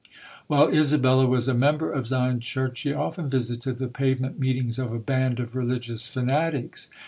[0.47, 4.91] While Isabella was a member of Zion Church she often visited the pavement meetings of
[4.91, 6.89] a band of religious fanatics.